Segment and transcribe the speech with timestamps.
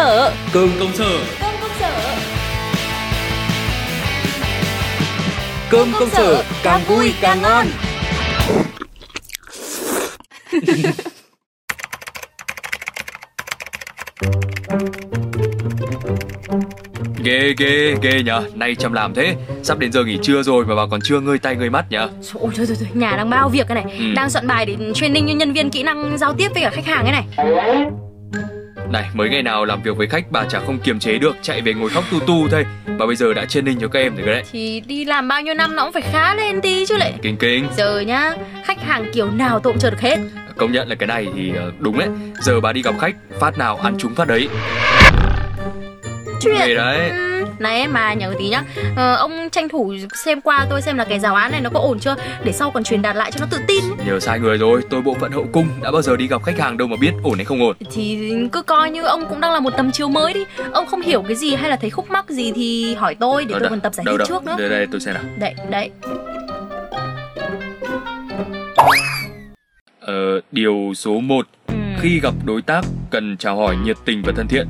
[0.00, 1.18] sở Cơm công sở.
[1.40, 2.16] Cơm công sở.
[5.70, 7.66] Cơm công sở càng vui càng ngon.
[17.24, 19.36] Ghê ghê ghê nhở Nay chăm làm thế.
[19.62, 22.08] Sắp đến giờ nghỉ trưa rồi mà bà còn chưa ngơi tay ngơi mắt nhở
[22.34, 23.94] Ôi thôi thôi thôi, nhà đang bao việc cái này.
[23.98, 24.04] Ừ.
[24.14, 26.86] Đang soạn bài để training cho nhân viên kỹ năng giao tiếp với cả khách
[26.86, 27.24] hàng cái này
[28.92, 31.60] Này mới ngày nào làm việc với khách bà chả không kiềm chế được Chạy
[31.60, 32.66] về ngồi khóc tu tu thôi.
[32.86, 34.42] Mà bây giờ đã training cho các em rồi đấy.
[34.52, 37.36] Thì đi làm bao nhiêu năm nó cũng phải khá lên tí chứ lại Kinh
[37.36, 37.68] kinh.
[37.76, 38.32] Giờ nhá,
[38.64, 40.16] khách hàng kiểu nào tôi cũng chờ được hết.
[40.56, 42.08] Công nhận là cái này thì ờ, đúng đấy.
[42.40, 44.48] Giờ bà đi gặp khách Phát nào ăn trúng phát đấy.
[46.40, 47.10] Chuyện Ghê đấy.
[47.10, 48.62] Ừm, Này mà nhớ tí nhá.
[48.96, 49.94] Ờ, Ông tranh thủ
[50.24, 52.14] xem qua tôi xem là cái giáo án này nó có ổn chưa?
[52.44, 53.84] Để sau còn truyền đạt lại cho nó tự tin.
[54.06, 56.58] Nhờ sai người rồi Tôi bộ phận hậu cung Đã bao giờ đi gặp khách
[56.58, 57.76] hàng đâu mà biết ổn hay không ổn.
[57.92, 60.44] Thì cứ coi như ông cũng đang là một tầm chiếu mới đi.
[60.72, 63.52] Ông không hiểu cái gì hay là thấy khúc mắc gì thì hỏi tôi Để
[63.54, 64.26] Ờ, tôi đâu, còn tập giải đâu, thích đâu.
[64.28, 64.54] trước nữa.
[64.58, 65.22] Đây đây tôi xem nào.
[65.38, 65.90] Đấy, đấy
[70.00, 71.76] Ờ, điều số 1 Ừm.
[72.00, 74.66] Khi gặp đối tác cần chào hỏi nhiệt tình và thân thiện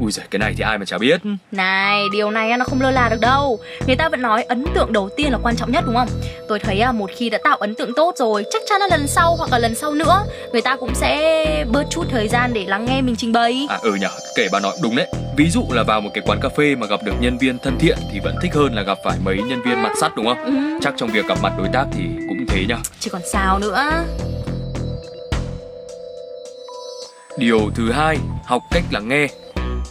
[0.00, 1.20] Ui giời, cái này thì ai mà chả biết.
[1.52, 3.58] Này, điều này nó không lơ là được đâu.
[3.86, 6.08] Người ta vẫn nói ấn tượng đầu tiên là quan trọng nhất đúng không?
[6.48, 9.06] Tôi thấy à, một khi đã tạo ấn tượng tốt rồi Chắc chắn là lần
[9.06, 12.64] sau hoặc là lần sau nữa Người ta cũng sẽ bớt chút thời gian để
[12.66, 13.66] lắng nghe mình trình bày.
[13.68, 15.06] À ừ nhở, kể bà nói đúng đấy.
[15.36, 17.78] Ví dụ là vào một cái quán cà phê mà gặp được nhân viên thân
[17.78, 20.44] thiện Thì vẫn thích hơn là gặp phải mấy nhân viên mặt sắt đúng không?
[20.44, 23.58] ừ, Chắc trong việc gặp mặt đối tác thì cũng thế nhở Chứ còn sao
[23.58, 23.90] nữa.
[27.38, 29.26] Điều thứ hai, học cách lắng nghe.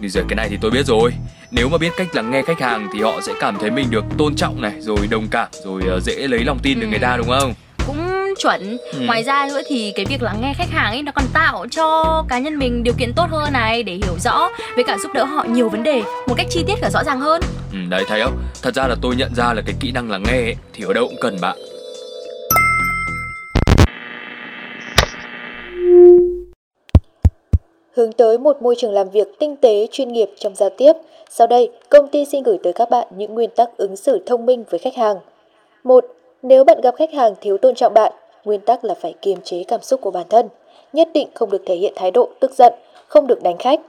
[0.00, 1.12] Bây giờ cái này thì tôi biết rồi.
[1.50, 4.04] Nếu mà biết cách lắng nghe khách hàng thì họ sẽ cảm thấy mình được
[4.18, 6.90] tôn trọng này, rồi đồng cảm, rồi ờ, dễ lấy lòng tin được Ừ.
[6.90, 7.54] người ta đúng không?
[7.86, 9.00] Cũng chuẩn Ừ.
[9.06, 12.24] Ngoài ra nữa thì cái việc lắng nghe khách hàng ấy Nó còn tạo cho
[12.28, 15.24] cá nhân mình điều kiện tốt hơn này Để hiểu rõ Với cả giúp đỡ
[15.24, 17.42] họ nhiều vấn đề Một cách chi tiết và rõ ràng hơn
[17.72, 18.38] Ừ, đấy thấy không?
[18.62, 20.92] Thật ra là tôi nhận ra là cái kỹ năng lắng nghe ấy, thì ở
[20.92, 21.56] đâu cũng cần bạn.
[27.98, 30.92] Hướng tới một môi trường làm việc tinh tế, chuyên nghiệp trong giao tiếp.
[31.30, 34.46] Sau đây, công ty xin gửi tới các bạn những nguyên tắc ứng xử thông
[34.46, 35.16] minh với khách hàng.
[35.84, 36.04] 1.
[36.42, 38.12] Nếu bạn gặp khách hàng thiếu tôn trọng bạn,
[38.44, 40.48] nguyên tắc là phải kiềm chế cảm xúc của bản thân,
[40.92, 42.72] nhất định không được thể hiện thái độ tức giận,
[43.08, 43.80] không được đánh khách.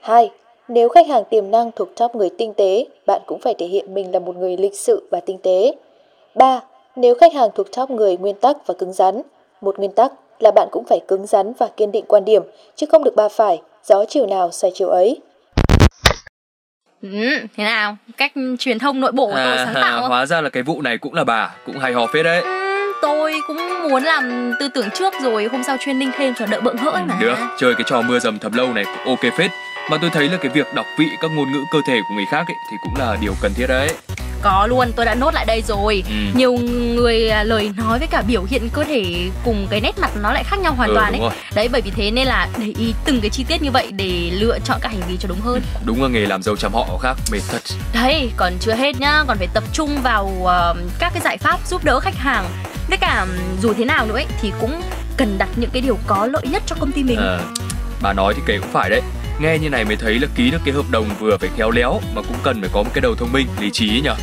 [0.00, 0.30] 2.
[0.68, 3.94] Nếu khách hàng tiềm năng thuộc top người tinh tế, bạn cũng phải thể hiện
[3.94, 5.72] mình là một người lịch sự và tinh tế.
[6.34, 6.62] 3.
[6.96, 9.22] Nếu khách hàng thuộc top người nguyên tắc và cứng rắn,
[9.60, 12.42] một nguyên tắc là bạn cũng phải cứng rắn và kiên định quan điểm,
[12.76, 15.20] chứ không được ba phải, gió chiều nào xoay chiều ấy.
[17.02, 17.08] ừ,
[17.56, 17.96] Thế nào?
[18.16, 20.08] Cách truyền thông nội bộ của tôi sáng tạo không?
[20.10, 22.40] hóa ra là cái vụ này cũng là bà, cũng hay ho phết đấy.
[22.42, 23.56] Ừ, tôi cũng
[23.90, 27.18] muốn làm tư tưởng trước rồi hôm sau training thêm cho đỡ bận hỡi mà
[27.20, 29.50] Được, chơi cái trò mưa dầm thấm lâu này cũng ok phết.
[29.90, 32.24] Mà tôi thấy là cái việc đọc vị các ngôn ngữ cơ thể của người
[32.30, 33.88] khác ấy thì cũng là điều cần thiết đấy.
[34.42, 36.14] Có luôn, tôi đã nốt lại đây rồi Ừ.
[36.34, 36.52] Nhiều
[36.96, 40.32] người à, lời nói với cả biểu hiện cơ thể cùng cái nét mặt nó
[40.32, 41.38] lại khác nhau hoàn Ừ, toàn đúng ấy rồi.
[41.54, 44.30] Đấy bởi vì thế nên là để ý từng cái chi tiết như vậy để
[44.32, 46.98] lựa chọn các hành vi cho đúng hơn Đúng là nghề làm dâu chăm họ
[47.02, 47.62] khác, mệt thật.
[47.94, 51.60] Đấy, còn chưa hết nhá, còn phải tập trung vào ờ, các cái giải pháp
[51.68, 52.44] giúp đỡ khách hàng
[52.88, 53.26] Với cả
[53.62, 54.80] dù thế nào nữa ấy, thì cũng
[55.16, 57.40] cần đặt những cái điều có lợi nhất cho công ty mình Ờ,
[58.02, 59.00] bà nói thì kể cũng phải đấy.
[59.40, 62.00] Nghe như này mới thấy là ký được cái hợp đồng vừa phải khéo léo
[62.14, 64.14] mà cũng cần phải có một cái đầu thông minh, lý trí nhở.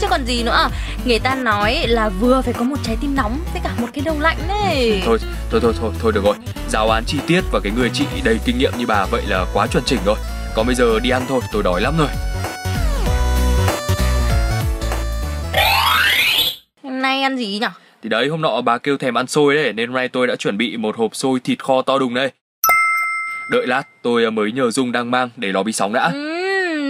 [0.00, 0.68] Chứ còn gì nữa
[1.04, 4.02] Người ta nói là vừa phải có một trái tim nóng với cả một cái
[4.04, 5.18] đầu lạnh đấy Thôi,
[5.50, 6.34] thôi thôi thôi thôi được rồi.
[6.68, 9.44] Giáo án chi tiết và cái người chị đầy kinh nghiệm như bà vậy là
[9.52, 10.16] quá chuẩn chỉnh rồi.
[10.54, 12.08] Còn bây giờ đi ăn thôi, tôi đói lắm rồi.
[16.82, 17.66] Hôm nay ăn gì nhỉ?
[18.02, 20.36] Thì đấy hôm nọ bà kêu thèm ăn xôi đấy nên hôm nay tôi đã
[20.36, 22.30] chuẩn bị một hộp xôi thịt kho to đùng đây.
[23.52, 26.12] Đợi lát tôi mới nhờ Dung đang mang để nó bị sóng đã.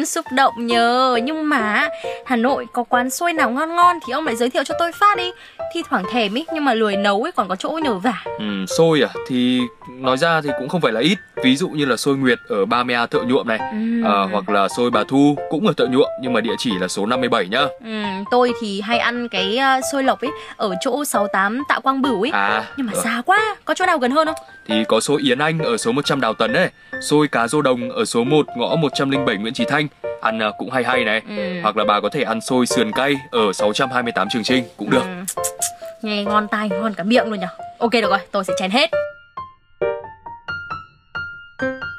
[0.06, 1.88] Xúc động nhờ Nhưng mà
[2.26, 4.92] Hà Nội có quán xôi nào ngon ngon Thì ông lại giới thiệu cho tôi
[4.92, 5.30] phát đi
[5.74, 8.44] Thi thoảng thèm ý Nhưng mà lười nấu ấy còn có chỗ nhờ vả Ừ,
[8.78, 11.18] xôi à thì nói ra thì cũng không phải là ít.
[11.42, 13.58] Ví dụ như là xôi Nguyệt ở 30A thợ nhuộm này.
[13.72, 14.02] Ừm.
[14.04, 16.88] Ờ, hoặc là xôi bà Thu cũng ở thợ nhuộm nhưng mà địa chỉ là
[16.88, 17.60] số 57 nhá.
[17.84, 22.02] Ừm, tôi thì hay ăn cái uh, xôi lộc ấy Ở chỗ 68 Tạ Quang
[22.02, 24.36] Bửu ấy À, Nhưng mà ờ, xa quá Có chỗ nào gần hơn không?
[24.68, 26.68] thì có xôi Yến Anh ở số 100 Đào Tấn đấy,
[27.00, 29.86] xôi cá rô đồng ở số 1 ngõ 107 Nguyễn Chí Thanh,
[30.20, 31.22] ăn à, cũng hay hay này.
[31.28, 31.62] Ừm.
[31.62, 35.02] Hoặc là bà có thể ăn xôi sườn cay ở 628 Trường Trinh cũng được.
[35.02, 35.24] Ừm,
[36.02, 37.46] Nghe ngon tai ngon cả miệng luôn nhở
[37.78, 38.90] Ok được rồi tôi sẽ chén hết
[41.62, 41.91] thank you